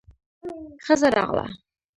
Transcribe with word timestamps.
ښځه 0.85 1.07
راغله. 1.15 1.45